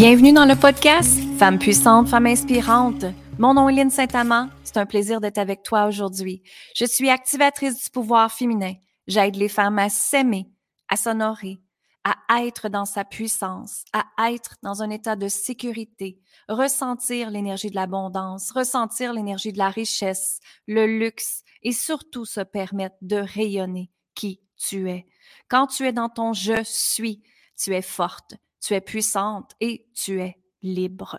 [0.00, 3.04] Bienvenue dans le podcast Femme puissante, femme inspirante.
[3.38, 4.48] Mon nom est Lynne Saint-Amand.
[4.64, 6.42] C'est un plaisir d'être avec toi aujourd'hui.
[6.74, 8.72] Je suis activatrice du pouvoir féminin.
[9.06, 10.46] J'aide les femmes à s'aimer,
[10.88, 11.60] à s'honorer,
[12.04, 17.74] à être dans sa puissance, à être dans un état de sécurité, ressentir l'énergie de
[17.74, 24.40] l'abondance, ressentir l'énergie de la richesse, le luxe et surtout se permettre de rayonner qui
[24.56, 25.06] tu es.
[25.48, 27.22] Quand tu es dans ton je suis,
[27.56, 31.18] tu es forte, tu es puissante et tu es libre.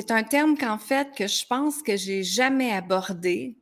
[0.00, 3.58] C'est un terme qu'en fait que je pense que j'ai jamais abordé,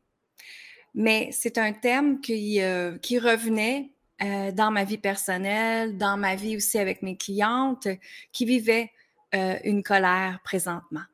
[0.94, 6.58] mais c'est un terme qui, euh, revenait euh, dans ma vie personnelle, dans ma vie
[6.58, 7.88] aussi avec mes clientes
[8.32, 8.92] qui vivaient
[9.34, 11.04] euh, une colère présentement.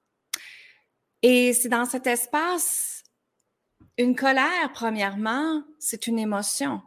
[1.22, 3.04] Et c'est dans cet espace,
[3.98, 6.82] une colère, premièrement, c'est une émotion.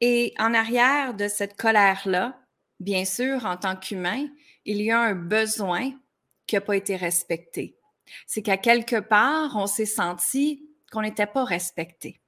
[0.00, 2.40] Et en arrière de cette colère-là,
[2.78, 4.26] bien sûr, en tant qu'humain,
[4.64, 5.92] il y a un besoin
[6.50, 7.76] qui n'a pas été respecté.
[8.26, 12.20] C'est qu'à quelque part, on s'est senti qu'on n'était pas respecté.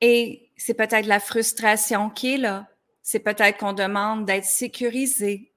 [0.00, 2.68] Et c'est peut-être la frustration qui est là.
[3.02, 5.50] C'est peut-être qu'on demande d'être sécurisé.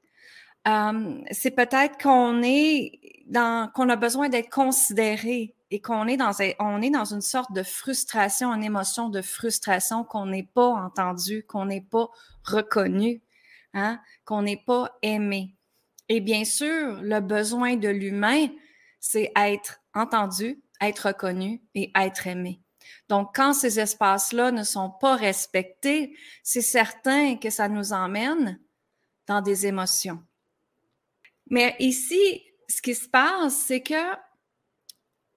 [0.67, 6.31] Euh, c'est peut-être qu'on est dans, qu'on a besoin d'être considéré et qu'on est dans,
[6.57, 11.43] on est dans une sorte de frustration, une émotion de frustration qu'on n'est pas entendu,
[11.43, 12.07] qu'on n'est pas
[12.43, 13.21] reconnu,
[13.75, 15.53] hein, qu'on n'est pas aimé.
[16.09, 18.47] Et bien sûr, le besoin de l'humain,
[18.99, 22.61] c'est être entendu, être reconnu et être aimé.
[23.07, 28.59] Donc, quand ces espaces-là ne sont pas respectés, c'est certain que ça nous emmène
[29.27, 30.23] dans des émotions.
[31.49, 34.15] Mais ici, ce qui se passe, c'est que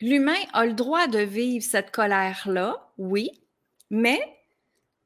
[0.03, 3.31] L'humain a le droit de vivre cette colère-là, oui,
[3.89, 4.21] mais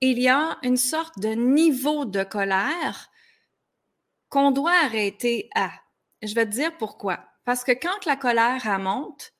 [0.00, 3.10] il y a une sorte de niveau de colère
[4.28, 5.70] qu'on doit arrêter à.
[6.22, 7.24] Je vais te dire pourquoi.
[7.44, 9.32] Parce que quand la colère remonte,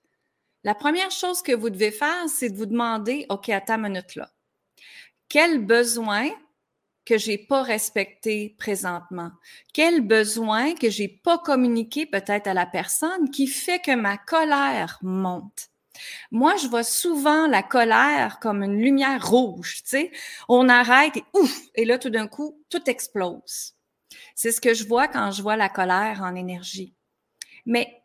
[0.65, 4.15] la première chose que vous devez faire, c'est de vous demander, OK, à ta minute
[4.15, 4.31] là,
[5.29, 6.29] quel besoin
[7.05, 9.31] que j'ai pas respecté présentement?
[9.73, 14.99] Quel besoin que j'ai pas communiqué peut-être à la personne qui fait que ma colère
[15.03, 15.69] monte?
[16.31, 20.13] Moi, je vois souvent la colère comme une lumière rouge, tu sais.
[20.49, 23.76] On arrête et ouf, et là, tout d'un coup, tout explose.
[24.35, 26.95] C'est ce que je vois quand je vois la colère en énergie.
[27.65, 28.03] Mais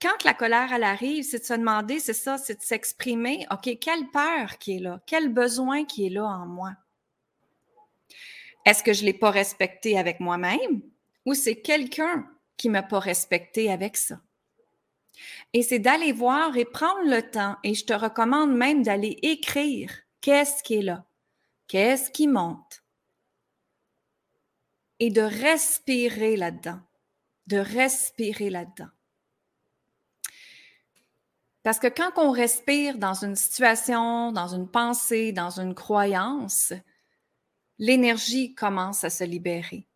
[0.00, 4.10] quand la colère, arrive, c'est de se demander, c'est ça, c'est de s'exprimer, OK, quelle
[4.10, 5.00] peur qui est là?
[5.06, 6.72] Quel besoin qui est là en moi?
[8.66, 10.82] Est-ce que je ne l'ai pas respecté avec moi-même
[11.24, 14.20] ou c'est quelqu'un qui ne m'a pas respecté avec ça?
[15.54, 19.90] Et c'est d'aller voir et prendre le temps, et je te recommande même d'aller écrire
[20.20, 21.06] qu'est-ce qui est là,
[21.68, 22.82] qu'est-ce qui monte,
[25.00, 26.80] et de respirer là-dedans,
[27.46, 28.88] de respirer là-dedans.
[31.62, 36.72] Parce que quand on respire dans une situation, dans une pensée, dans une croyance,
[37.78, 39.86] l'énergie commence à se libérer.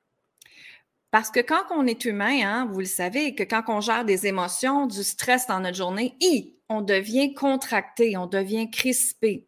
[1.10, 4.26] Parce que quand on est humain, hein, vous le savez, que quand on gère des
[4.26, 6.16] émotions, du stress dans notre journée,
[6.68, 9.46] on devient contracté, on devient crispé.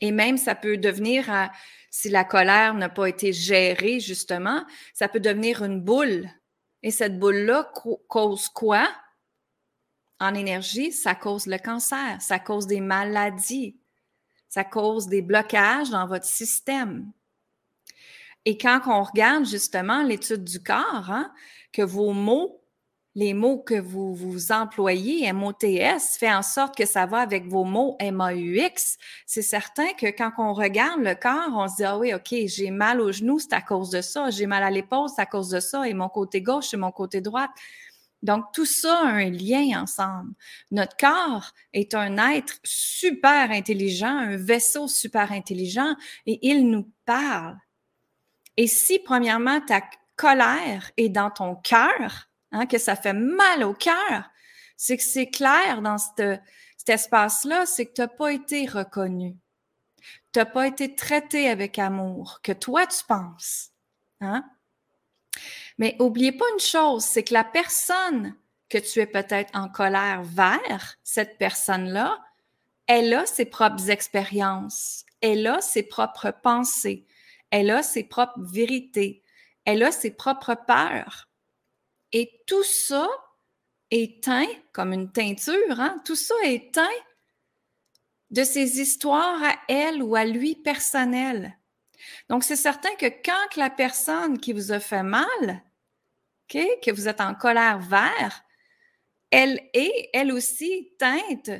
[0.00, 1.50] Et même, ça peut devenir,
[1.92, 4.64] si la colère n'a pas été gérée, justement,
[4.94, 6.26] ça peut devenir une boule.
[6.82, 7.70] Et cette boule-là
[8.08, 8.88] cause quoi?
[10.18, 13.76] En énergie, ça cause le cancer, ça cause des maladies,
[14.48, 17.12] ça cause des blocages dans votre système.
[18.46, 21.30] Et quand on regarde justement l'étude du corps, hein,
[21.72, 22.61] que vos mots,
[23.14, 27.64] les mots que vous, vous employez, MOTS, fait en sorte que ça va avec vos
[27.64, 32.14] mots MAUX, c'est certain que quand on regarde le corps, on se dit, ah oui,
[32.14, 35.20] OK, j'ai mal au genou, c'est à cause de ça, j'ai mal à l'épaule, c'est
[35.20, 37.50] à cause de ça, et mon côté gauche, et mon côté droite.
[38.22, 40.32] Donc, tout ça a un lien ensemble.
[40.70, 47.58] Notre corps est un être super intelligent, un vaisseau super intelligent, et il nous parle.
[48.56, 49.82] Et si, premièrement, ta
[50.16, 54.30] colère est dans ton cœur, hein, que ça fait mal au cœur,
[54.76, 56.40] c'est que c'est clair dans cet
[56.86, 59.36] espace-là, c'est que tu n'as pas été reconnu.
[60.32, 63.70] Tu n'as pas été traité avec amour, que toi tu penses.
[64.20, 64.44] Hein?
[65.78, 68.34] Mais oubliez pas une chose, c'est que la personne
[68.68, 72.18] que tu es peut-être en colère vers, cette personne-là,
[72.86, 77.06] elle a ses propres expériences, elle a ses propres pensées,
[77.50, 79.22] elle a ses propres vérités,
[79.64, 81.28] elle a ses propres peurs.
[82.12, 83.08] Et tout ça
[83.90, 86.00] est teint comme une teinture, hein?
[86.04, 86.88] tout ça est teint
[88.30, 91.58] de ses histoires à elle ou à lui personnelles.
[92.28, 95.62] Donc, c'est certain que quand la personne qui vous a fait mal,
[96.48, 98.42] que vous êtes en colère vers,
[99.30, 101.50] elle est, elle aussi, teinte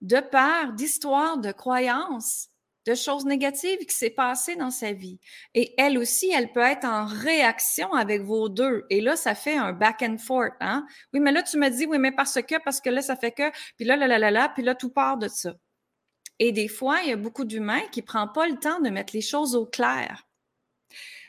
[0.00, 2.50] de peur, d'histoires, de croyances,
[2.86, 5.18] de choses négatives qui s'est passées dans sa vie.
[5.54, 8.84] Et elle aussi, elle peut être en réaction avec vos deux.
[8.90, 10.52] Et là, ça fait un back and forth.
[10.60, 10.86] Hein?
[11.12, 13.32] Oui, mais là, tu me dis, oui, mais parce que, parce que là, ça fait
[13.32, 15.54] que, puis là, là, là, là, là, puis là, tout part de ça.
[16.38, 18.90] Et des fois, il y a beaucoup d'humains qui ne prennent pas le temps de
[18.90, 20.26] mettre les choses au clair.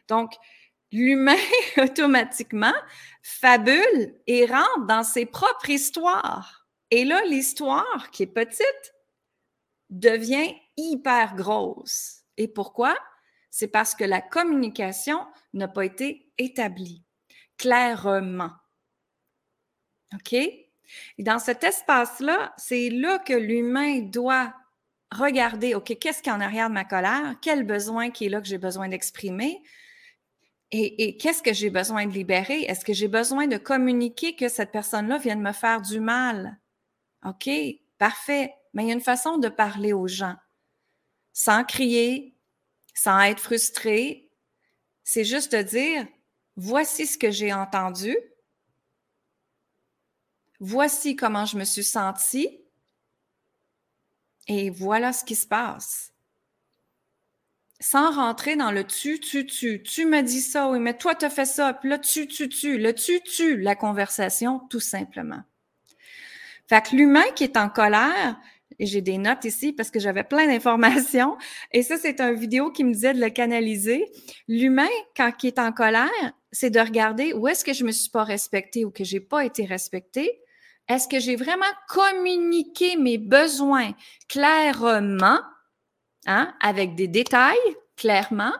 [0.07, 0.33] Donc,
[0.91, 1.35] l'humain,
[1.77, 2.73] automatiquement,
[3.21, 6.67] fabule et rentre dans ses propres histoires.
[6.91, 8.93] Et là, l'histoire, qui est petite,
[9.89, 12.23] devient hyper grosse.
[12.37, 12.95] Et pourquoi?
[13.49, 15.19] C'est parce que la communication
[15.53, 17.05] n'a pas été établie
[17.57, 18.51] clairement.
[20.13, 20.33] OK?
[20.33, 20.63] Et
[21.19, 24.53] dans cet espace-là, c'est là que l'humain doit
[25.11, 27.35] regarder, OK, qu'est-ce qui est en arrière de ma colère?
[27.41, 29.61] Quel besoin qui est là que j'ai besoin d'exprimer?
[30.71, 32.63] Et, qu'est-ce que j'ai besoin de libérer?
[32.63, 36.59] Est-ce que j'ai besoin de communiquer que cette personne-là vient de me faire du mal?
[37.23, 37.49] OK,
[37.97, 38.53] parfait.
[38.73, 40.35] Mais il y a une façon de parler aux gens
[41.35, 42.33] sans crier,
[42.95, 44.31] sans être frustré.
[45.03, 46.07] C'est juste de dire,
[46.55, 48.17] voici ce que j'ai entendu,
[50.61, 52.61] voici comment je me suis sentie,
[54.47, 56.13] et voilà ce qui se passe.
[57.81, 59.83] Sans rentrer dans le tu, tu, tu.
[59.83, 61.73] Tu me dis ça, oui, mais toi, tu as fait ça.
[61.73, 62.77] Puis là, tu, tu, tu.
[62.77, 65.43] Le tu, tu, la conversation, tout simplement.
[66.67, 68.39] Fait que l'humain qui est en colère,
[68.79, 71.37] j'ai des notes ici parce que j'avais plein d'informations.
[71.71, 74.05] Et ça, c'est une vidéo qui me disait de le canaliser.
[74.47, 76.09] L'humain, quand il est en colère,
[76.51, 79.45] c'est de regarder où est-ce que je me suis pas respecté ou que j'ai pas
[79.45, 80.41] été respecté
[80.87, 83.93] est-ce que j'ai vraiment communiqué mes besoins
[84.29, 85.39] clairement,
[86.27, 87.57] hein, avec des détails,
[87.95, 88.53] clairement?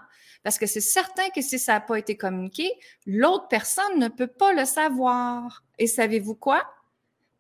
[0.43, 2.71] Parce que c'est certain que si ça n'a pas été communiqué,
[3.05, 5.63] l'autre personne ne peut pas le savoir.
[5.77, 6.63] Et savez-vous quoi?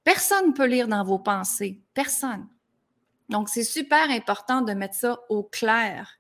[0.03, 1.81] Personne ne peut lire dans vos pensées.
[1.93, 2.47] Personne.
[3.29, 6.19] Donc, c'est super important de mettre ça au clair.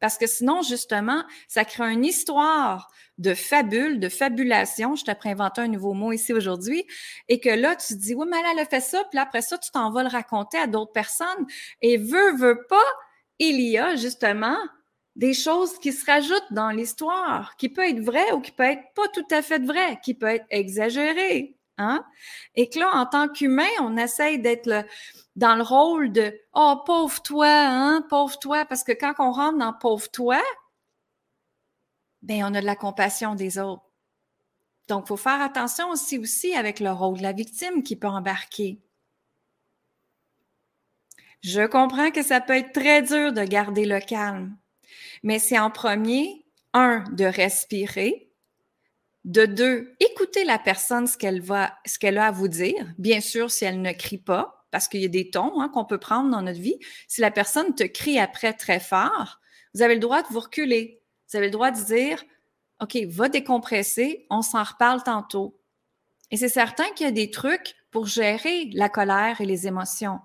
[0.00, 4.94] Parce que sinon, justement, ça crée une histoire de fabule, de fabulation.
[4.94, 6.86] Je t'ai inventé un nouveau mot ici aujourd'hui.
[7.28, 9.04] Et que là, tu te dis, oui, mais elle, a fait ça.
[9.10, 11.46] Puis après ça, tu t'en vas le raconter à d'autres personnes.
[11.82, 12.84] Et veut, veut pas,
[13.38, 14.56] il y a justement
[15.16, 18.82] des choses qui se rajoutent dans l'histoire, qui peut être vrai ou qui peut être
[18.94, 21.55] pas tout à fait vrai, qui peut être exagéré.
[21.78, 22.04] Hein?
[22.54, 24.86] Et que là, en tant qu'humain, on essaye d'être
[25.36, 29.58] dans le rôle de Oh, pauvre toi, hein, pauvre toi, parce que quand on rentre
[29.58, 30.42] dans pauvre toi,
[32.22, 33.84] ben on a de la compassion des autres.
[34.88, 38.80] Donc, il faut faire attention aussi avec le rôle de la victime qui peut embarquer.
[41.42, 44.56] Je comprends que ça peut être très dur de garder le calme,
[45.22, 48.25] mais c'est en premier, un, de respirer,
[49.26, 53.82] de deux, écouter la personne ce qu'elle a à vous dire, bien sûr si elle
[53.82, 56.60] ne crie pas, parce qu'il y a des tons hein, qu'on peut prendre dans notre
[56.60, 56.78] vie.
[57.08, 59.40] Si la personne te crie après très fort,
[59.74, 61.02] vous avez le droit de vous reculer.
[61.28, 62.22] Vous avez le droit de dire,
[62.80, 65.60] OK, va décompresser, on s'en reparle tantôt.
[66.30, 70.20] Et c'est certain qu'il y a des trucs pour gérer la colère et les émotions.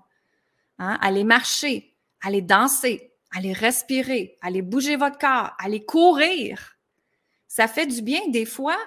[0.78, 0.96] Hein?
[1.00, 6.76] Aller marcher, aller danser, aller respirer, aller bouger votre corps, aller courir.
[7.52, 8.28] Ça fait du bien.
[8.28, 8.78] Des fois,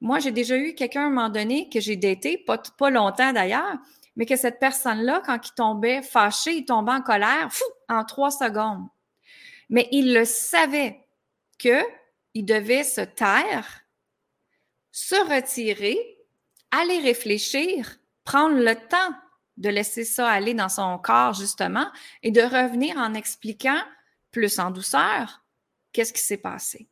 [0.00, 3.32] moi, j'ai déjà eu quelqu'un à un moment donné que j'ai daté, pas, pas longtemps
[3.32, 3.78] d'ailleurs,
[4.16, 8.32] mais que cette personne-là, quand il tombait fâché, il tombait en colère, fou, en trois
[8.32, 8.88] secondes.
[9.70, 11.06] Mais il le savait
[11.60, 11.80] que
[12.34, 13.82] il devait se taire,
[14.90, 15.96] se retirer,
[16.72, 19.14] aller réfléchir, prendre le temps
[19.58, 21.86] de laisser ça aller dans son corps, justement,
[22.24, 23.80] et de revenir en expliquant
[24.32, 25.44] plus en douceur
[25.92, 26.88] qu'est-ce qui s'est passé.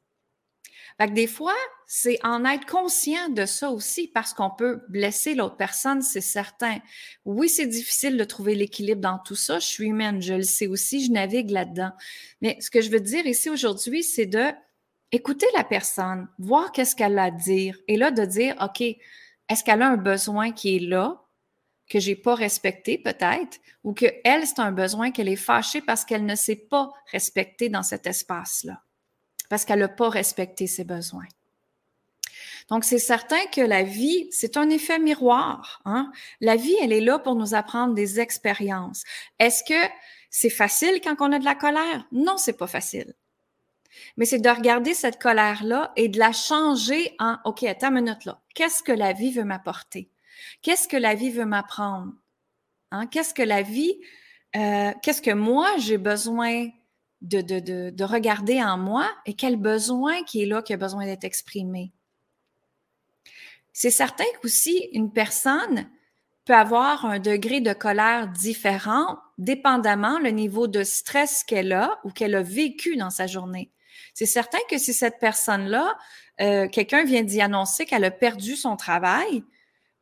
[0.99, 1.55] Fait que des fois,
[1.87, 6.79] c'est en être conscient de ça aussi parce qu'on peut blesser l'autre personne, c'est certain.
[7.25, 9.59] Oui, c'est difficile de trouver l'équilibre dans tout ça.
[9.59, 11.93] Je suis humaine, je le sais aussi, je navigue là-dedans.
[12.41, 14.53] Mais ce que je veux dire ici aujourd'hui, c'est de
[15.13, 18.81] écouter la personne, voir qu'est-ce qu'elle a à dire et là de dire, OK,
[19.49, 21.23] Est-ce qu'elle a un besoin qui est là,
[21.89, 26.05] que j'ai pas respecté peut-être, ou que elle, c'est un besoin qu'elle est fâchée parce
[26.05, 28.83] qu'elle ne s'est pas respectée dans cet espace-là,
[29.49, 31.27] parce qu'elle n'a pas respecté ses besoins.
[32.69, 35.81] Donc, c'est certain que la vie, c'est un effet miroir.
[35.85, 36.11] Hein?
[36.41, 39.05] La vie, elle est là pour nous apprendre des expériences.
[39.39, 39.89] Est-ce que
[40.31, 42.07] c'est facile quand on a de la colère?
[42.11, 43.15] Non, c'est pas facile.
[44.17, 48.25] Mais c'est de regarder cette colère-là et de la changer en, OK, attends une minute
[48.25, 48.41] là.
[48.55, 50.11] Qu'est-ce que la vie veut m'apporter?
[50.63, 52.13] Qu'est-ce que la vie veut m'apprendre?
[52.91, 53.07] Hein?
[53.07, 53.99] Qu'est-ce que la vie,
[54.57, 56.69] euh, qu'est-ce que moi j'ai besoin
[57.27, 60.77] de, de, de, de, regarder en moi et quel besoin qui est là qui a
[60.77, 61.93] besoin d'être exprimé?
[63.73, 65.89] C'est certain qu'aussi une personne
[66.47, 72.11] peut avoir un degré de colère différent dépendamment le niveau de stress qu'elle a ou
[72.11, 73.71] qu'elle a vécu dans sa journée.
[74.15, 75.99] C'est certain que si cette personne-là,
[76.41, 79.45] euh, quelqu'un vient d'y annoncer qu'elle a perdu son travail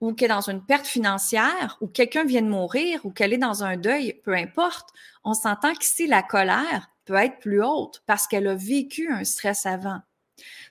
[0.00, 3.38] ou qu'elle est dans une perte financière ou quelqu'un vient de mourir ou qu'elle est
[3.38, 4.90] dans un deuil, peu importe,
[5.24, 9.66] on s'entend qu'ici la colère peut être plus haute parce qu'elle a vécu un stress
[9.66, 10.00] avant.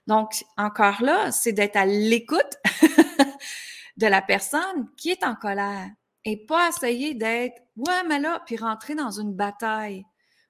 [0.08, 2.58] Donc, encore là, c'est d'être à l'écoute
[3.98, 5.90] de la personne qui est en colère
[6.26, 10.06] et pas essayer d'être, ouais, mais là, puis rentrer dans une bataille.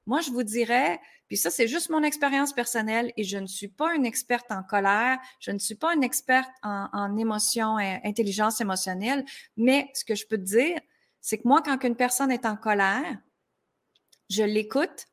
[0.06, 3.70] Moi, je vous dirais, puis ça, c'est juste mon expérience personnelle et je ne suis
[3.70, 8.62] pas une experte en colère, je ne suis pas une experte en, en émotion, intelligence
[8.62, 9.26] émotionnelle,
[9.58, 10.80] mais ce que je peux te dire,
[11.22, 13.18] c'est que moi, quand une personne est en colère,
[14.30, 15.08] je l'écoute,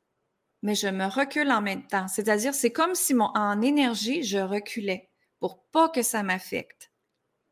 [0.63, 2.09] mais je me recule en même temps.
[2.09, 6.93] C'est-à-dire, c'est comme si mon, en énergie, je reculais pour pas que ça m'affecte.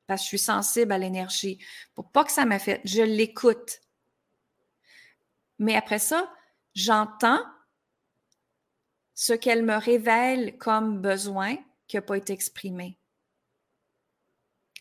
[0.06, 1.58] Parce que je suis sensible à l'énergie.
[1.94, 3.80] Pour pas que ça m'affecte, je l'écoute.
[5.58, 6.30] Mais après ça,
[6.74, 7.40] j'entends
[9.14, 11.56] ce qu'elle me révèle comme besoin
[11.88, 12.98] qui n'a pas été exprimé.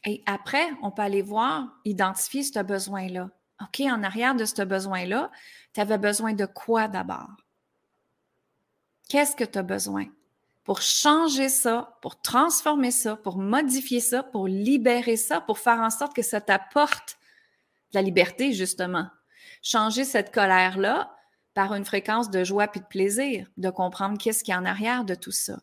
[0.05, 3.29] Et après, on peut aller voir, identifier ce besoin-là.
[3.62, 5.31] OK, en arrière de ce besoin-là,
[5.74, 7.47] tu avais besoin de quoi d'abord?
[9.10, 10.06] Qu'est-ce que tu as besoin?
[10.64, 15.90] Pour changer ça, pour transformer ça, pour modifier ça, pour libérer ça, pour faire en
[15.90, 17.18] sorte que ça t'apporte
[17.94, 19.08] la liberté, justement.
[19.62, 21.16] Changer cette colère-là
[21.54, 25.06] par une fréquence de joie puis de plaisir, de comprendre qu'est-ce qui est en arrière
[25.06, 25.60] de tout ça.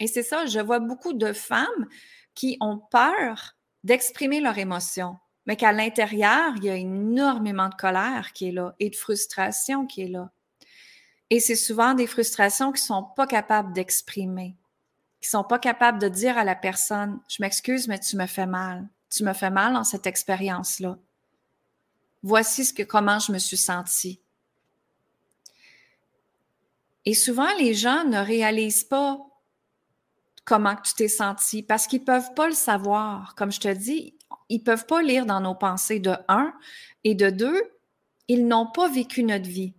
[0.00, 1.86] Et c'est ça, je vois beaucoup de femmes
[2.34, 8.32] qui ont peur d'exprimer leurs émotions, mais qu'à l'intérieur, il y a énormément de colère
[8.32, 10.30] qui est là et de frustration qui est là.
[11.30, 14.56] Et c'est souvent des frustrations qui sont pas capables d'exprimer,
[15.20, 18.46] qui sont pas capables de dire à la personne, je m'excuse, mais tu me fais
[18.46, 18.88] mal.
[19.10, 20.98] Tu me fais mal dans cette expérience-là.
[22.22, 24.20] Voici ce que, comment je me suis sentie.
[27.04, 29.18] Et souvent, les gens ne réalisent pas
[30.44, 33.34] comment tu t'es senti parce qu'ils peuvent pas le savoir.
[33.34, 34.14] Comme je te dis,
[34.48, 36.52] ils peuvent pas lire dans nos pensées de un
[37.04, 37.62] et de deux,
[38.28, 39.74] ils n'ont pas vécu notre vie.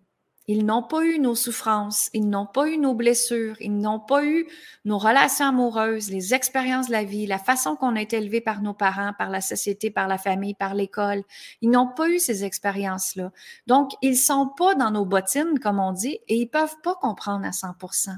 [0.51, 4.25] Ils n'ont pas eu nos souffrances, ils n'ont pas eu nos blessures, ils n'ont pas
[4.25, 4.48] eu
[4.84, 8.63] nos relations amoureuses, les expériences de la vie, la façon qu'on a été élevé par
[8.63, 11.22] nos parents, par la société, par la famille, par l'école.
[11.62, 13.32] Ils n'ont pas eu ces expériences-là.
[13.68, 17.46] Donc, ils sont pas dans nos bottines, comme on dit, et ils peuvent pas comprendre
[17.46, 18.18] à 100%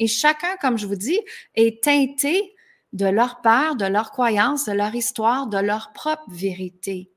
[0.00, 1.20] Et chacun, comme je vous dis,
[1.54, 2.52] est teinté
[2.92, 7.12] de leur peur, de leur croyance, de leur histoire, de leur propre vérité.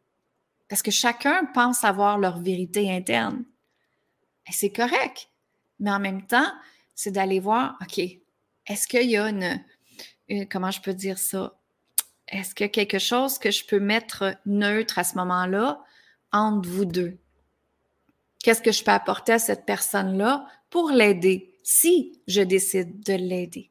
[0.70, 3.46] Parce que chacun pense avoir leur vérité interne
[4.52, 5.30] c'est correct.
[5.80, 6.52] Mais en même temps,
[6.96, 9.64] c'est d'aller voir, OK, est-ce qu'il y a une,
[10.50, 11.60] comment je peux dire ça?
[12.28, 15.84] Est-ce qu'il y a quelque chose que je peux mettre neutre à ce moment-là
[16.32, 17.18] entre vous deux?
[18.44, 23.70] Qu'est-ce que je peux apporter à cette personne-là pour l'aider si je décide de l'aider?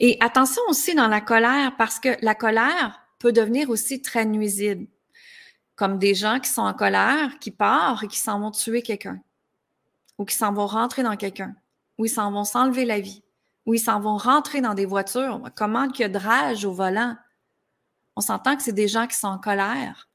[0.00, 4.86] Et attention aussi dans la colère parce que la colère peut devenir aussi très nuisible
[5.78, 9.22] comme des gens qui sont en colère, qui partent et qui s'en vont tuer quelqu'un,
[10.18, 11.54] ou qui s'en vont rentrer dans quelqu'un,
[11.98, 13.22] ou ils s'en vont s'enlever la vie,
[13.64, 15.40] ou ils s'en vont rentrer dans des voitures.
[15.54, 17.16] Comment qu'il y a de rage au volant?
[18.16, 20.08] On s'entend que c'est des gens qui sont en colère.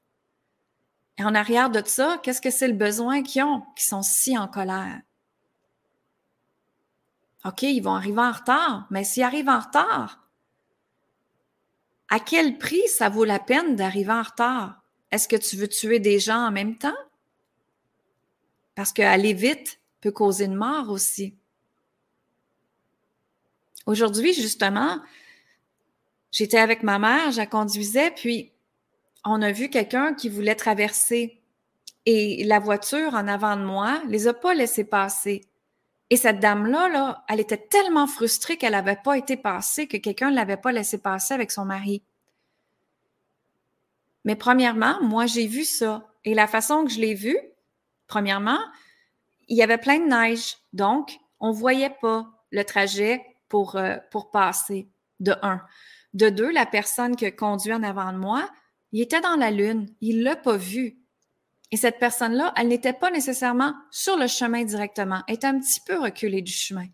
[1.16, 4.36] Et en arrière de ça, qu'est-ce que c'est le besoin qu'ils ont, qui sont si
[4.36, 5.00] en colère?
[7.46, 10.28] OK, ils vont arriver en retard, mais s'ils arrivent en retard,
[12.10, 14.83] à quel prix ça vaut la peine d'arriver en retard?
[15.14, 17.00] Est-ce que tu veux tuer des gens en même temps?
[18.74, 21.36] Parce qu'aller vite peut causer une mort aussi.
[23.86, 25.00] Aujourd'hui, justement,
[26.32, 28.50] j'étais avec ma mère, je la conduisais, puis
[29.24, 31.40] on a vu quelqu'un qui voulait traverser
[32.06, 35.42] et la voiture en avant de moi les a pas laissés passer.
[36.10, 40.32] Et cette dame-là, là, elle était tellement frustrée qu'elle n'avait pas été passée, que quelqu'un
[40.32, 42.02] ne l'avait pas laissé passer avec son mari.
[44.24, 46.06] Mais premièrement, moi, j'ai vu ça.
[46.24, 47.36] Et la façon que je l'ai vu,
[48.06, 48.58] premièrement,
[49.48, 50.56] il y avait plein de neige.
[50.72, 54.88] Donc, on ne voyait pas le trajet pour, euh, pour passer,
[55.20, 55.60] de un.
[56.14, 58.48] De deux, la personne qui conduit en avant de moi,
[58.92, 59.88] il était dans la lune.
[60.00, 60.98] Il ne l'a pas vu.
[61.70, 65.22] Et cette personne-là, elle n'était pas nécessairement sur le chemin directement.
[65.26, 66.86] Elle était un petit peu reculée du chemin.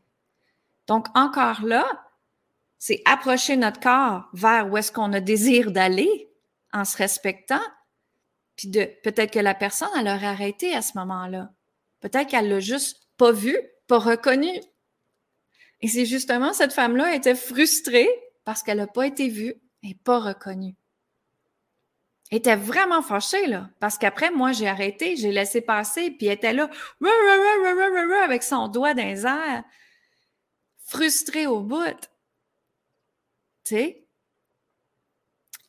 [0.86, 1.86] Donc, encore là,
[2.78, 6.29] c'est approcher notre corps vers où est-ce qu'on a désir d'aller
[6.72, 7.62] en se respectant.
[8.56, 11.50] Puis de peut-être que la personne, elle aurait arrêté à ce moment-là.
[12.00, 14.60] Peut-être qu'elle l'a juste pas vu, pas reconnu.
[15.80, 18.08] Et c'est justement cette femme-là était frustrée
[18.44, 20.76] parce qu'elle n'a pas été vue et pas reconnue.
[22.30, 26.34] Elle était vraiment fâchée, là, parce qu'après, moi, j'ai arrêté, j'ai laissé passer, puis elle
[26.34, 26.70] était là,
[28.24, 29.64] avec son doigt dans les airs,
[30.86, 32.00] frustrée au bout.
[33.64, 33.99] Tu sais?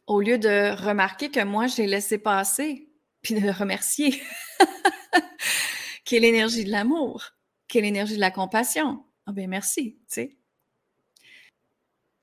[0.07, 2.89] Au lieu de remarquer que moi, j'ai laissé passer,
[3.21, 4.21] puis de le remercier.
[6.05, 7.23] Quelle l'énergie de l'amour,
[7.67, 9.05] Quelle l'énergie de la compassion.
[9.25, 10.37] Ah ben merci, tu sais.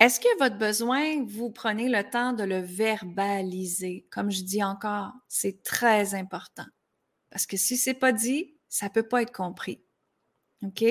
[0.00, 4.06] Est-ce que votre besoin, vous prenez le temps de le verbaliser?
[4.11, 6.66] Comme je dis encore, c'est très important.
[7.30, 9.82] Parce que si c'est pas dit, ça ne peut pas être compris.
[10.62, 10.82] OK?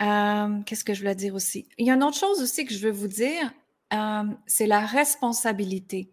[0.00, 1.68] Euh, qu'est-ce que je voulais dire aussi?
[1.78, 3.52] Il y a une autre chose aussi que je veux vous dire,
[3.92, 6.12] euh, c'est la responsabilité.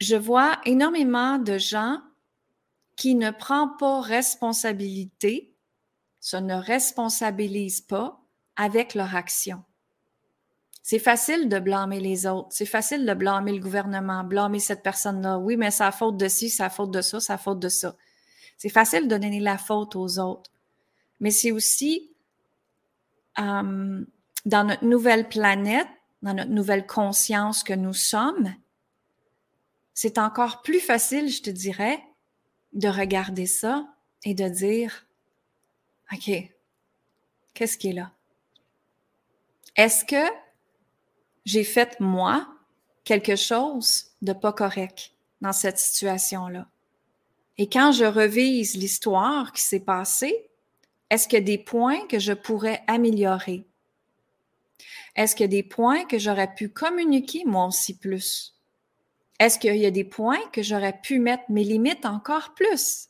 [0.00, 2.00] Je vois énormément de gens
[2.96, 5.54] qui ne prennent pas responsabilité,
[6.20, 8.20] se ne responsabilisent pas
[8.56, 9.62] avec leur action.
[10.82, 12.48] C'est facile de blâmer les autres.
[12.50, 15.38] C'est facile de blâmer le gouvernement, blâmer cette personne-là.
[15.38, 17.60] Oui, mais c'est la faute de ci, c'est la faute de ça, c'est la faute
[17.60, 17.96] de ça.
[18.56, 20.50] C'est facile de donner la faute aux autres.
[21.20, 22.10] Mais c'est aussi
[23.38, 24.04] euh,
[24.44, 25.88] dans notre nouvelle planète,
[26.22, 28.54] dans notre nouvelle conscience que nous sommes,
[29.94, 32.02] c'est encore plus facile, je te dirais,
[32.72, 33.86] de regarder ça
[34.24, 35.06] et de dire,
[36.12, 36.30] OK,
[37.54, 38.12] qu'est-ce qui est là?
[39.76, 40.30] Est-ce que
[41.44, 42.46] j'ai fait, moi,
[43.04, 46.68] quelque chose de pas correct dans cette situation-là?
[47.58, 50.50] Et quand je revise l'histoire qui s'est passée,
[51.10, 53.66] est-ce qu'il y a des points que je pourrais améliorer?
[55.16, 58.54] Est-ce qu'il y a des points que j'aurais pu communiquer moi aussi plus?
[59.38, 63.08] Est-ce qu'il y a des points que j'aurais pu mettre mes limites encore plus?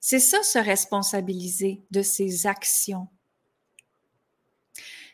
[0.00, 3.08] C'est ça, se responsabiliser de ses actions.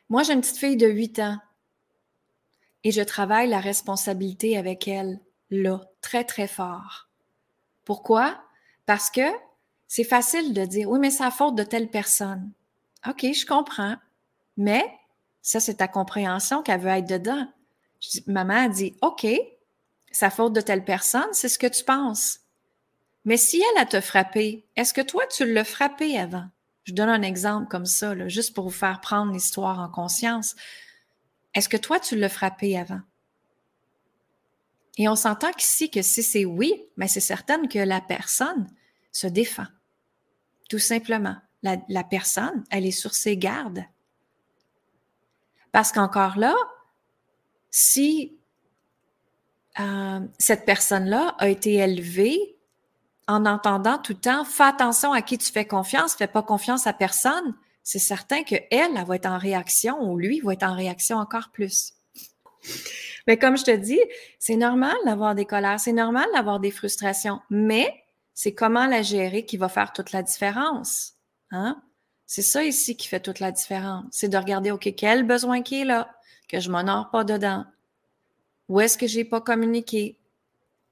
[0.08, 1.38] Moi, j'ai une petite fille de 8 ans
[2.82, 7.08] et je travaille la responsabilité avec elle, là, très, très fort.
[7.84, 8.42] Pourquoi?
[8.86, 9.28] Parce que
[9.86, 12.52] c'est facile de dire, oui, mais c'est la faute de telle personne.
[13.08, 13.96] OK, je comprends.
[14.56, 14.84] Mais
[15.42, 17.46] ça, c'est ta compréhension qu'elle veut être dedans.
[18.26, 19.26] maman a dit, OK,
[20.20, 22.40] la faute de telle personne, c'est ce que tu penses.
[23.24, 26.46] Mais si elle a te frappé, est-ce que toi, tu l'as frappé avant?
[26.84, 30.56] Je donne un exemple comme ça, juste pour vous faire prendre l'histoire en conscience.
[31.54, 33.00] Est-ce que toi, tu l'as frappé avant?
[34.96, 38.66] Et on s'entend qu'ici que si c'est oui, mais c'est certain que la personne
[39.12, 39.66] se défend.
[40.68, 41.36] Tout simplement.
[41.62, 43.84] La personne, elle est sur ses gardes.
[45.72, 46.54] Parce qu'encore là,
[47.70, 48.36] si
[49.78, 52.56] euh, cette personne-là a été élevée
[53.28, 56.86] en entendant tout le temps, fais attention à qui tu fais confiance, fais pas confiance
[56.86, 60.74] à personne, c'est certain que elle, va être en réaction ou lui va être en
[60.74, 61.94] réaction encore plus.
[63.26, 64.00] Mais comme je te dis,
[64.38, 68.04] c'est normal d'avoir des colères, c'est normal d'avoir des frustrations, mais
[68.34, 71.14] c'est comment la gérer qui va faire toute la différence.
[71.52, 71.80] Hein?
[72.32, 74.04] C'est ça ici qui fait toute la différence.
[74.12, 76.14] C'est de regarder, OK, quel besoin qui est là,
[76.46, 77.64] que je m'honore pas dedans.
[78.68, 80.16] Où est-ce que j'ai pas communiqué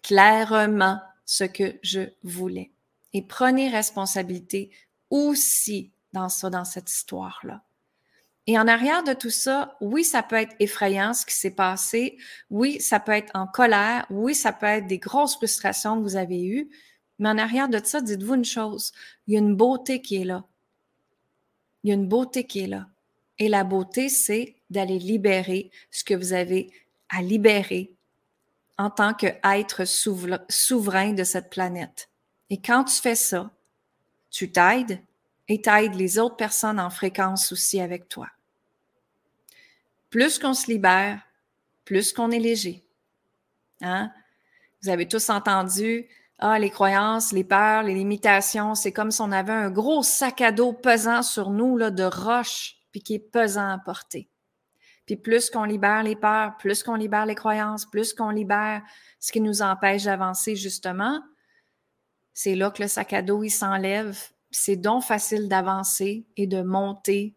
[0.02, 2.72] clairement ce que je voulais?
[3.12, 4.72] Et prenez responsabilité
[5.10, 7.62] aussi dans ça, dans cette histoire-là.
[8.48, 12.18] Et en arrière de tout ça, oui, ça peut être effrayant ce qui s'est passé.
[12.50, 14.06] Oui, ça peut être en colère.
[14.10, 16.68] Oui, ça peut être des grosses frustrations que vous avez eues.
[17.20, 18.90] Mais en arrière de ça, dites-vous une chose.
[19.28, 20.44] Il y a une beauté qui est là.
[21.88, 22.86] Il y a une beauté qui est là.
[23.38, 26.70] Et la beauté, c'est d'aller libérer ce que vous avez
[27.08, 27.94] à libérer
[28.76, 32.10] en tant qu'être souverain de cette planète.
[32.50, 33.50] Et quand tu fais ça,
[34.28, 35.00] tu t'aides
[35.48, 38.28] et t'aides les autres personnes en fréquence aussi avec toi.
[40.10, 41.22] Plus qu'on se libère,
[41.86, 42.84] plus qu'on est léger.
[43.80, 44.12] Hein?
[44.82, 46.06] Vous avez tous entendu,
[46.38, 50.40] ah, les croyances, les peurs, les limitations, c'est comme si on avait un gros sac
[50.40, 54.30] à dos pesant sur nous là, de roches, puis qui est pesant à porter.
[55.04, 58.82] Puis plus qu'on libère les peurs, plus qu'on libère les croyances, plus qu'on libère
[59.18, 61.20] ce qui nous empêche d'avancer, justement,
[62.34, 64.16] c'est là que le sac à dos, il s'enlève.
[64.50, 67.34] C'est donc facile d'avancer et de monter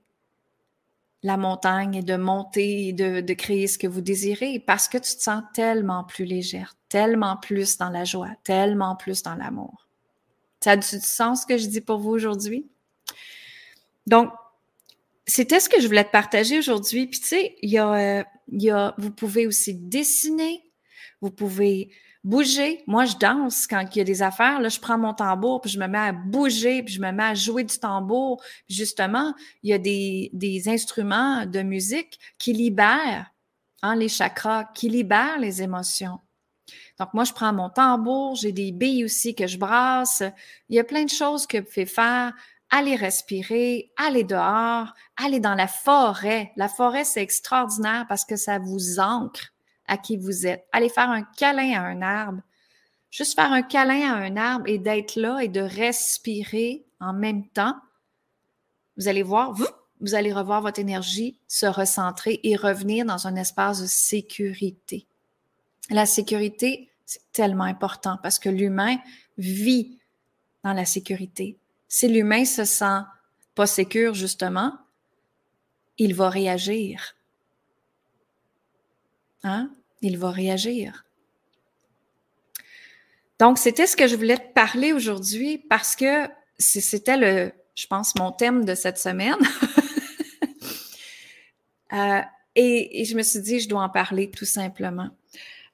[1.24, 5.16] la montagne et de monter et de, créer ce que vous désirez parce que tu
[5.16, 9.88] te sens tellement plus légère, tellement plus dans la joie, tellement plus dans l'amour.
[10.64, 12.68] Ça a du sens ce que je dis pour vous aujourd'hui?
[14.08, 14.32] Donc,
[15.26, 17.08] c'était ce que je voulais te partager aujourd'hui.
[17.08, 20.64] Puis tu sais, il y a, euh, il y a, vous pouvez aussi dessiner,
[21.22, 21.92] vous pouvez
[22.24, 22.84] bouger.
[22.88, 24.60] Moi, je danse quand il y a des affaires.
[24.60, 27.24] Là, je prends mon tambour, puis je me mets à bouger, puis je me mets
[27.24, 28.42] à jouer du tambour.
[28.70, 33.32] justement, il y a des, des instruments de musique qui libèrent
[33.82, 36.20] hein, les chakras, qui libèrent les émotions.
[37.00, 40.24] Donc, moi, je prends mon tambour, j'ai des billes aussi que je brasse.
[40.70, 42.34] Il y a plein de choses que vous pouvez faire.
[42.70, 46.54] Allez respirer, allez dehors, allez dans la forêt.
[46.56, 49.52] La forêt, c'est extraordinaire parce que ça vous ancre
[49.92, 50.66] à qui vous êtes.
[50.72, 52.42] Allez faire un câlin à un arbre.
[53.10, 57.46] Juste faire un câlin à un arbre et d'être là et de respirer en même
[57.50, 57.76] temps.
[58.96, 59.68] Vous allez voir, vous,
[60.00, 65.08] vous allez revoir votre énergie se recentrer et revenir dans un espace de sécurité.
[65.90, 68.98] La sécurité, c'est tellement important parce que l'humain
[69.38, 70.00] vit
[70.64, 71.58] dans la sécurité.
[71.90, 73.02] Si l'humain se sent
[73.56, 74.72] pas sécure, justement,
[75.98, 77.18] il va réagir.
[79.44, 79.70] Hein?
[80.02, 81.06] Il va réagir.
[83.40, 86.28] Donc, c'était ce que je voulais te parler aujourd'hui parce que
[86.60, 89.38] c'était le, je pense, mon thème de cette semaine.
[91.94, 92.22] Euh,
[92.56, 95.10] et, je me suis dit, je dois en parler tout simplement.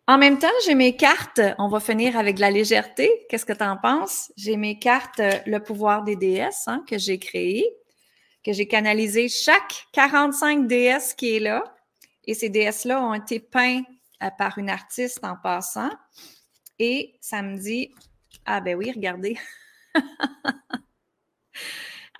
[0.08, 1.40] En même temps, j'ai mes cartes.
[1.60, 3.12] On va finir avec la légèreté.
[3.30, 4.32] Qu'est-ce que tu en penses?
[4.36, 7.70] J'ai mes cartes euh, Le pouvoir des déesses hein, que j'ai créées,
[8.44, 11.64] que j'ai canalisé chaque 45 déesses qui est là.
[12.26, 13.97] Et ces déesses-là ont été peintes euh,
[14.38, 15.92] par une artiste en passant.
[16.80, 17.94] Et ça me dit
[18.46, 19.38] Ah, ben oui, regardez.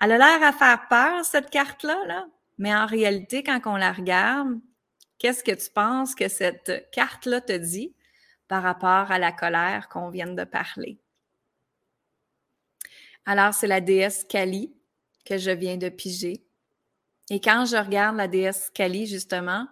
[0.00, 2.26] Elle a l'air à faire peur, cette carte-là, là.
[2.58, 4.58] Mais en réalité, quand on la regarde,
[5.18, 7.94] Qu'est-ce que tu penses que cette carte-là te dit
[8.46, 11.00] par rapport à la colère qu'on vient de parler?
[13.26, 14.72] Alors, c'est la déesse Kali
[15.24, 16.44] que je viens de piger.
[17.30, 19.66] Et quand je regarde la déesse Kali, justement,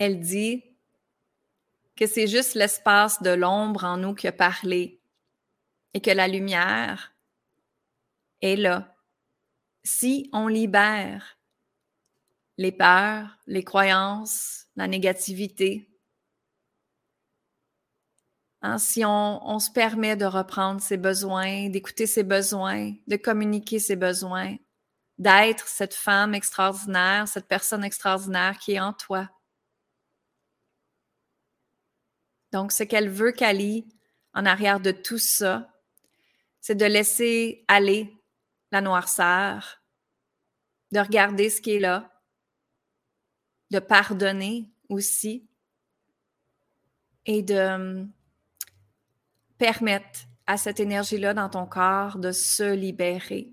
[0.00, 0.64] elle dit
[1.94, 4.98] que c'est juste l'espace de l'ombre en nous qui a parlé
[5.92, 7.14] et que la lumière
[8.40, 8.96] est là.
[9.84, 11.38] Si on libère
[12.56, 15.86] les peurs, les croyances, la négativité.
[18.62, 23.78] Hein, si on, on, se permet de reprendre ses besoins, d'écouter ses besoins, de communiquer
[23.78, 24.56] ses besoins,
[25.18, 29.28] d'être cette femme extraordinaire, cette personne extraordinaire qui est en toi.
[32.52, 33.86] Donc, ce qu'elle veut, Kali,
[34.34, 35.68] en arrière de tout ça,
[36.60, 38.12] c'est de laisser aller
[38.72, 39.82] la noirceur,
[40.92, 42.10] de regarder ce qui est là,
[43.70, 45.48] de pardonner aussi
[47.26, 48.12] et de hum,
[49.58, 53.52] permettre à cette énergie-là dans ton corps de se libérer,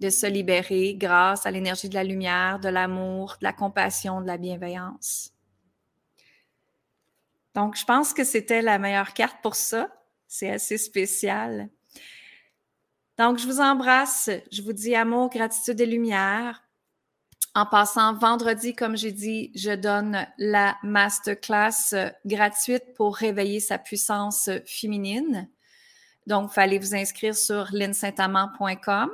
[0.00, 4.26] de se libérer grâce à l'énergie de la lumière, de l'amour, de la compassion, de
[4.26, 5.32] la bienveillance.
[7.54, 9.88] Donc, je pense que c'était la meilleure carte pour ça.
[10.26, 11.68] C'est assez spécial.
[13.18, 14.30] Donc, je vous embrasse.
[14.50, 16.62] Je vous dis amour, gratitude et lumière.
[17.54, 24.48] En passant, vendredi, comme j'ai dit, je donne la masterclass gratuite pour réveiller sa puissance
[24.64, 25.50] féminine.
[26.26, 29.10] Donc, il fallait vous inscrire sur linsaintamant.com.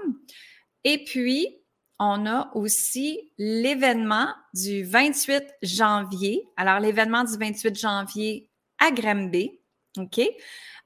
[0.85, 1.57] Et puis,
[1.98, 6.44] on a aussi l'événement du 28 janvier.
[6.56, 9.58] Alors, l'événement du 28 janvier à Granby.
[9.96, 10.20] OK?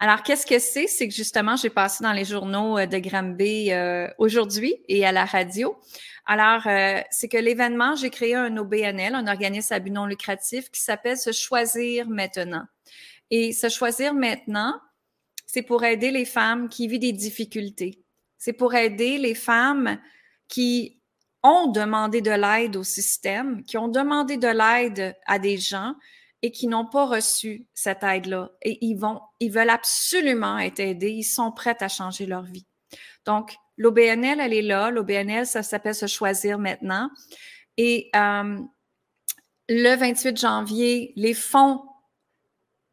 [0.01, 0.87] Alors, qu'est-ce que c'est?
[0.87, 5.12] C'est que justement, j'ai passé dans les journaux euh, de Granby euh, aujourd'hui et à
[5.12, 5.79] la radio.
[6.25, 10.70] Alors, euh, c'est que l'événement, j'ai créé un OBNL, un organisme à but non lucratif
[10.70, 12.64] qui s'appelle Se choisir maintenant.
[13.31, 14.81] Et Se choisir maintenant,
[15.46, 18.03] c'est pour aider les femmes qui vivent des difficultés.
[18.38, 20.01] C'est pour aider les femmes
[20.48, 21.02] qui
[21.42, 25.94] ont demandé de l'aide au système, qui ont demandé de l'aide à des gens
[26.42, 28.50] et qui n'ont pas reçu cette aide-là.
[28.62, 31.11] Et ils vont, ils veulent absolument être aidés.
[31.11, 32.66] Ils sont prêts à changer leur vie.
[33.26, 34.90] Donc, L'OBNL, elle est là.
[34.90, 37.11] L'OBNL, ça s'appelle Se choisir maintenant.
[37.76, 38.61] Et euh,
[39.68, 41.83] le 28 janvier, les fonds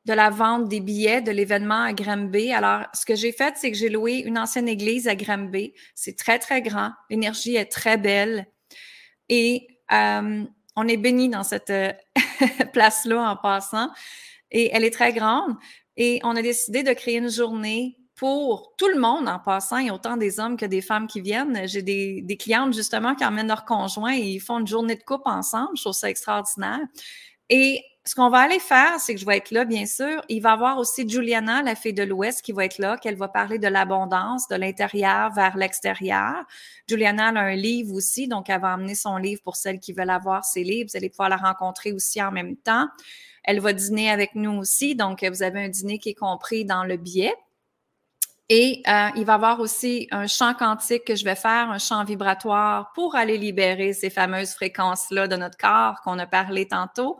[0.09, 2.51] de la vente des billets de l'événement à Granby.
[2.51, 5.73] Alors, ce que j'ai fait, c'est que j'ai loué une ancienne église à Granby.
[5.93, 6.91] C'est très, très grand.
[7.09, 8.47] L'énergie est très belle.
[9.29, 10.43] Et Euh,
[10.75, 11.73] on est béni dans cette
[12.73, 13.89] place-là en passant.
[14.51, 15.55] Et elle est très grande.
[15.97, 19.77] Et on a décidé de créer une journée pour tout le monde en passant.
[19.77, 21.67] Il y a autant des hommes que des femmes qui viennent.
[21.67, 25.03] J'ai des, des clientes justement qui emmènent leurs conjoints et ils font une journée de
[25.03, 25.71] coupe ensemble.
[25.75, 26.79] Je trouve ça extraordinaire.
[27.49, 30.23] Et ce qu'on va aller faire, c'est que je vais être là, bien sûr.
[30.29, 33.15] Il va y avoir aussi Juliana, la fille de l'Ouest, qui va être là, qu'elle
[33.15, 36.43] va parler de l'abondance, de l'intérieur vers l'extérieur.
[36.87, 40.09] Juliana a un livre aussi, donc elle va emmener son livre pour celles qui veulent
[40.09, 40.89] avoir ses livres.
[40.91, 42.87] Vous allez pouvoir la rencontrer aussi en même temps.
[43.43, 46.85] Elle va dîner avec nous aussi, donc vous avez un dîner qui est compris dans
[46.85, 47.35] le billet.
[48.51, 51.77] Et euh, il va y avoir aussi un chant quantique que je vais faire, un
[51.77, 57.19] chant vibratoire pour aller libérer ces fameuses fréquences-là de notre corps qu'on a parlé tantôt.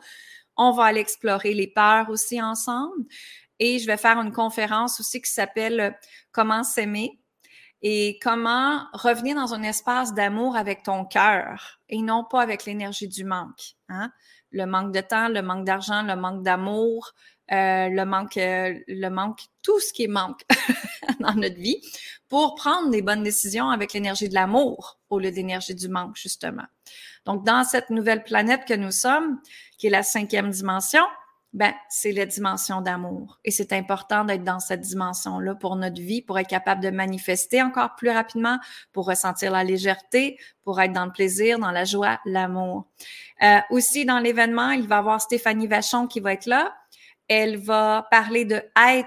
[0.61, 3.05] On va aller explorer les peurs aussi ensemble.
[3.59, 5.91] Et je vais faire une conférence aussi qui s'appelle euh,
[6.31, 7.19] Comment s'aimer
[7.81, 13.07] et comment revenir dans un espace d'amour avec ton cœur et non pas avec l'énergie
[13.07, 13.75] du manque.
[13.87, 14.11] Hein?
[14.51, 17.13] Le manque de temps, le manque d'argent, le manque d'amour,
[17.51, 20.41] euh, le manque, euh, le manque, tout ce qui manque
[21.19, 21.81] dans notre vie
[22.27, 26.65] pour prendre des bonnes décisions avec l'énergie de l'amour au lieu d'énergie du manque, justement.
[27.25, 29.39] Donc, dans cette nouvelle planète que nous sommes,
[29.77, 31.03] qui est la cinquième dimension,
[31.53, 33.39] ben, c'est la dimension d'amour.
[33.43, 37.61] Et c'est important d'être dans cette dimension-là pour notre vie, pour être capable de manifester
[37.63, 38.59] encore plus rapidement,
[38.93, 42.85] pour ressentir la légèreté, pour être dans le plaisir, dans la joie, l'amour.
[43.41, 46.75] Euh, aussi, dans l'événement, il va y avoir Stéphanie Vachon qui va être là.
[47.27, 48.61] Elle va parler de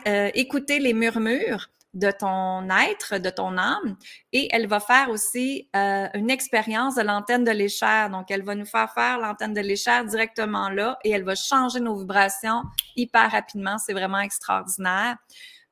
[0.09, 3.97] euh, écouter les murmures de ton être, de ton âme,
[4.33, 8.11] et elle va faire aussi euh, une expérience de l'antenne de l'échelle.
[8.11, 11.81] Donc, elle va nous faire faire l'antenne de l'échelle directement là, et elle va changer
[11.81, 12.63] nos vibrations
[12.97, 13.77] hyper rapidement.
[13.79, 15.17] C'est vraiment extraordinaire.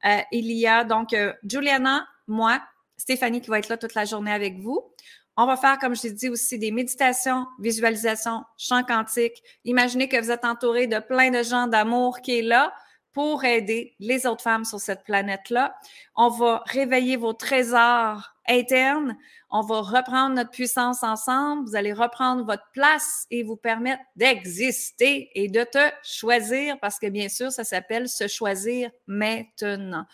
[0.05, 2.61] Euh, il y a donc euh, Juliana, moi,
[2.97, 4.93] Stéphanie qui va être là toute la journée avec vous.
[5.37, 9.43] On va faire, comme je l'ai dit aussi, des méditations, visualisations, chants quantiques.
[9.65, 12.75] Imaginez que vous êtes entouré de plein de gens d'amour qui est là
[13.13, 15.75] pour aider les autres femmes sur cette planète-là.
[16.17, 19.17] On va réveiller vos trésors internes.
[19.51, 21.69] On va reprendre notre puissance ensemble.
[21.69, 27.09] Vous allez reprendre votre place et vous permettre d'exister et de te choisir parce que
[27.09, 30.05] bien sûr, ça s'appelle se choisir maintenant.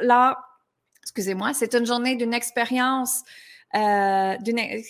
[0.00, 0.38] Là,
[1.02, 3.22] excusez-moi, c'est une journée d'une expérience
[3.74, 4.36] euh,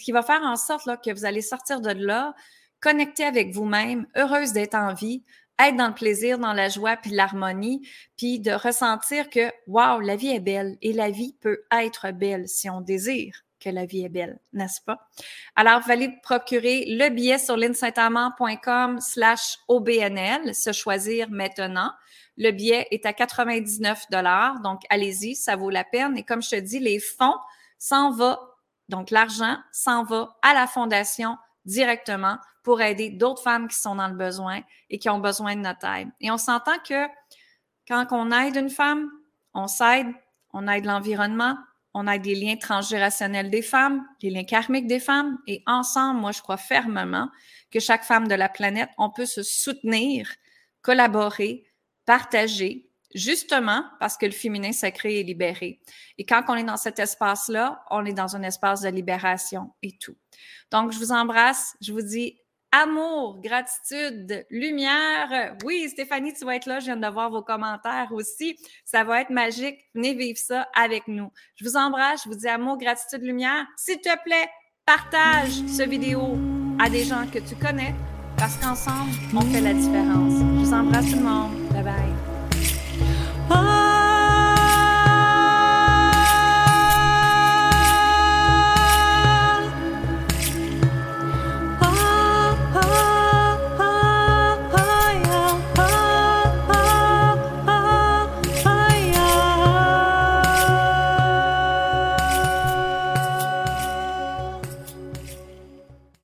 [0.03, 2.35] qui va faire en sorte que vous allez sortir de là,
[2.81, 5.25] connecté avec vous-même, heureuse d'être en vie,
[5.59, 7.87] être dans le plaisir, dans la joie, puis l'harmonie,
[8.17, 12.49] puis de ressentir que, wow, la vie est belle et la vie peut être belle
[12.49, 15.09] si on désire que la vie est belle, n'est-ce pas?
[15.57, 21.91] Alors, vous allez procurer le billet sur linsaintamant.com slash OBNL, se choisir maintenant.
[22.37, 24.07] Le billet est à 99
[24.63, 26.19] donc allez-y, ça vaut la peine.
[26.19, 27.37] Et comme je te dis, les fonds
[27.79, 28.37] s'en vont,
[28.89, 34.09] donc l'argent s'en va à la fondation directement pour aider d'autres femmes qui sont dans
[34.09, 36.09] le besoin et qui ont besoin de notre aide.
[36.21, 37.07] Et on s'entend que
[37.87, 39.09] quand on aide une femme,
[39.53, 40.09] on s'aide,
[40.53, 41.57] on aide l'environnement,
[41.93, 46.33] on aide les liens transgénérationnels des femmes, les liens karmiques des femmes, et ensemble, moi,
[46.33, 47.29] je crois fermement
[47.71, 50.29] que chaque femme de la planète, on peut se soutenir,
[50.83, 51.65] collaborer,
[52.07, 55.81] partager, justement parce que le féminin sacré est libéré.
[56.19, 59.97] Et quand on est dans cet espace-là, on est dans un espace de libération et
[59.99, 60.17] tout.
[60.71, 62.41] Donc, je vous embrasse, je vous dis
[62.83, 65.57] amour, gratitude, lumière.
[65.65, 66.81] Oui, Stéphanie, tu vas être là.
[66.81, 68.57] Je viens de voir vos commentaires aussi.
[68.85, 69.79] Ça va être magique.
[69.95, 71.31] Venez vivre ça avec nous.
[71.57, 72.25] Je vous embrasse.
[72.25, 73.67] Je vous dis amour, gratitude, lumière.
[73.77, 74.49] S'il te plaît,
[74.85, 76.37] partage ce vidéo
[76.79, 77.95] à des gens que tu connais
[78.37, 80.33] parce qu'ensemble, on fait la différence.
[80.33, 81.53] Je vous embrasse tout le monde.
[81.71, 82.24] Bye bye.